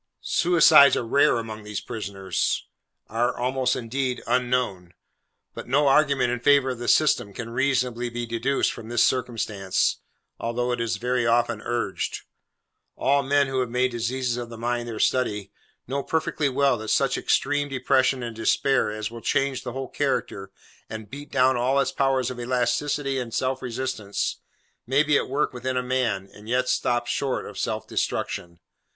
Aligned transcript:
Suicides 0.23 0.95
are 0.97 1.05
rare 1.05 1.37
among 1.37 1.61
these 1.61 1.79
prisoners: 1.79 2.65
are 3.07 3.37
almost, 3.37 3.75
indeed, 3.75 4.23
unknown. 4.25 4.95
But 5.53 5.67
no 5.67 5.87
argument 5.87 6.31
in 6.31 6.39
favour 6.39 6.71
of 6.71 6.79
the 6.79 6.87
system, 6.87 7.33
can 7.35 7.51
reasonably 7.51 8.09
be 8.09 8.25
deduced 8.25 8.73
from 8.73 8.89
this 8.89 9.03
circumstance, 9.03 9.97
although 10.39 10.71
it 10.71 10.81
is 10.81 10.97
very 10.97 11.27
often 11.27 11.61
urged. 11.61 12.21
All 12.95 13.21
men 13.21 13.45
who 13.45 13.59
have 13.59 13.69
made 13.69 13.91
diseases 13.91 14.37
of 14.37 14.49
the 14.49 14.57
mind 14.57 14.87
their 14.87 14.97
study, 14.97 15.51
know 15.85 16.01
perfectly 16.01 16.49
well 16.49 16.79
that 16.79 16.87
such 16.87 17.15
extreme 17.15 17.69
depression 17.69 18.23
and 18.23 18.35
despair 18.35 18.89
as 18.89 19.11
will 19.11 19.21
change 19.21 19.61
the 19.61 19.73
whole 19.73 19.87
character, 19.87 20.51
and 20.89 21.11
beat 21.11 21.31
down 21.31 21.57
all 21.57 21.79
its 21.79 21.91
powers 21.91 22.31
of 22.31 22.39
elasticity 22.39 23.19
and 23.19 23.35
self 23.35 23.61
resistance, 23.61 24.37
may 24.87 25.03
be 25.03 25.15
at 25.15 25.29
work 25.29 25.53
within 25.53 25.77
a 25.77 25.83
man, 25.83 26.27
and 26.33 26.49
yet 26.49 26.67
stop 26.67 27.05
short 27.05 27.45
of 27.45 27.59
self 27.59 27.85
destruction. 27.87 28.59